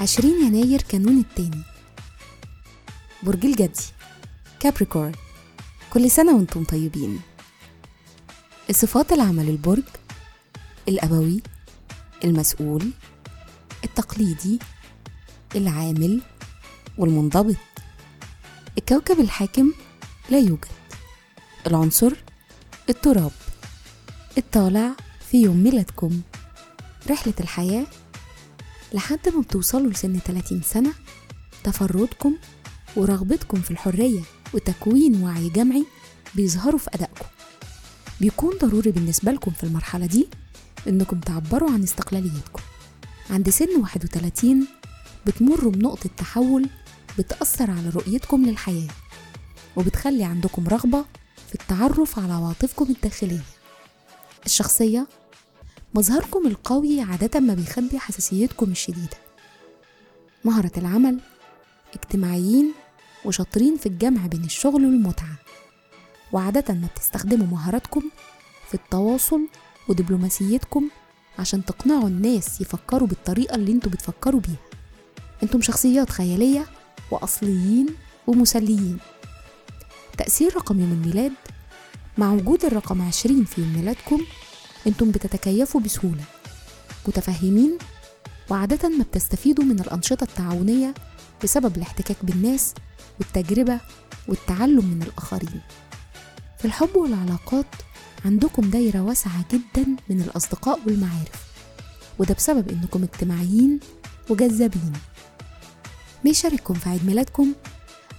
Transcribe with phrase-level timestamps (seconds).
[0.00, 1.62] عشرين يناير كانون التاني.
[3.22, 3.84] برج الجدي
[4.60, 5.12] كابريكورن
[5.92, 7.20] كل سنة وأنتم طيبين.
[8.70, 9.82] الصفات العمل البرج
[10.88, 11.42] الأبوي
[12.24, 12.90] المسؤول
[13.84, 14.58] التقليدي
[15.56, 16.22] العامل
[16.98, 17.56] والمنضبط.
[18.78, 19.72] الكوكب الحاكم
[20.30, 20.68] لا يوجد.
[21.66, 22.12] العنصر
[22.88, 23.30] التراب.
[24.38, 24.90] الطالع
[25.30, 26.20] في يوم ميلادكم.
[27.10, 27.86] رحلة الحياة
[28.92, 30.92] لحد ما بتوصلوا لسن 30 سنة.
[31.64, 32.36] تفردكم
[32.96, 34.20] ورغبتكم في الحرية
[34.54, 35.84] وتكوين وعي جمعي
[36.34, 37.24] بيظهروا في أدائكم.
[38.20, 40.28] بيكون ضروري بالنسبة لكم في المرحلة دي
[40.88, 42.62] إنكم تعبروا عن استقلاليتكم.
[43.30, 44.66] عند سن 31
[45.26, 46.68] بتمروا بنقطة تحول
[47.18, 48.88] بتأثر على رؤيتكم للحياة
[49.76, 51.04] وبتخلي عندكم رغبة
[51.54, 53.44] في التعرف على عواطفكم الداخلية.
[54.46, 55.06] الشخصية
[55.94, 59.16] مظهركم القوي عادة ما بيخبي حساسيتكم الشديدة.
[60.44, 61.20] مهرة العمل
[61.94, 62.72] اجتماعيين
[63.24, 65.38] وشاطرين في الجمع بين الشغل والمتعة.
[66.32, 68.02] وعادة ما بتستخدموا مهاراتكم
[68.68, 69.48] في التواصل
[69.88, 70.88] ودبلوماسيتكم
[71.38, 74.80] عشان تقنعوا الناس يفكروا بالطريقة اللي أنتوا بتفكروا بيها.
[75.42, 76.66] أنتم شخصيات خيالية
[77.10, 77.86] وأصليين
[78.26, 78.98] ومسليين.
[80.18, 81.32] تأثير رقم يوم الميلاد
[82.18, 84.20] مع وجود الرقم عشرين في يوم ميلادكم
[84.86, 86.24] أنتم بتتكيفوا بسهولة.
[87.08, 87.78] متفهمين؟
[88.50, 90.94] وعادة ما بتستفيدوا من الأنشطة التعاونية
[91.44, 92.74] بسبب الاحتكاك بالناس
[93.18, 93.80] والتجربة
[94.28, 95.60] والتعلم من الآخرين.
[96.58, 97.66] في الحب والعلاقات
[98.24, 101.44] عندكم دايرة واسعة جدا من الأصدقاء والمعارف.
[102.18, 103.80] وده بسبب إنكم اجتماعيين
[104.30, 104.92] وجذابين.
[106.24, 107.52] بيشارككم في عيد ميلادكم.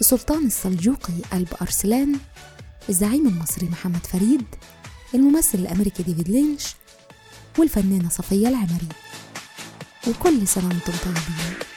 [0.00, 2.16] السلطان السلجوقي قلب أرسلان
[2.88, 4.44] الزعيم المصري محمد فريد
[5.14, 6.74] الممثل الأمريكي ديفيد لينش
[7.58, 8.88] والفنانة صفية العمري.
[10.08, 11.71] وكل سنة وأنتم طيبين.